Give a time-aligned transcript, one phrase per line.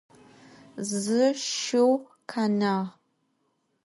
[0.87, 1.89] Zı şşıu
[2.31, 2.75] khenağ.